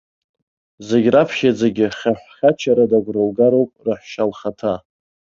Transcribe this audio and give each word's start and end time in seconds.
Зегь 0.87 1.09
раԥхьаӡагьы 1.13 1.87
хьаҳәхьачарада 1.97 2.97
агәра 3.01 3.21
лгароуп, 3.29 3.71
раҳәшьа 3.85 4.23
лхаҭа. 4.29 4.73